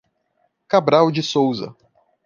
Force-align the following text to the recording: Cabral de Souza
Cabral 0.67 1.11
de 1.11 1.21
Souza 1.21 1.75